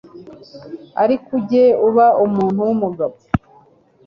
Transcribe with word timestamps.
ariko 1.03 1.27
ujye 1.37 1.65
uba 1.87 2.05
umuntu 2.25 2.59
wumugabo 2.67 3.15